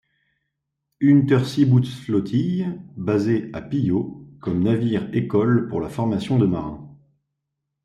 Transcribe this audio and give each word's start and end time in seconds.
Unterseebootsflottille 1.03 2.79
basé 2.97 3.51
à 3.53 3.61
Pillau, 3.61 4.25
comme 4.39 4.63
navire-école, 4.63 5.67
pour 5.67 5.79
la 5.79 5.89
formation 5.89 6.39
de 6.39 6.47
marins. 6.47 6.97